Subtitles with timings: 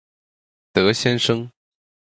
[0.73, 1.47] 德先生